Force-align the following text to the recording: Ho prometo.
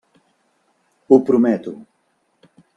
Ho 1.11 1.21
prometo. 1.29 1.77